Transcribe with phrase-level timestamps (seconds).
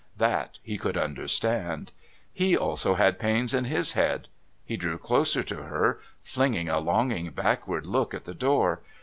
[0.17, 1.91] That he could understand.
[2.33, 4.29] He also had pains in his head.
[4.65, 8.81] He drew closer to her, flinging a longing backward look at the door.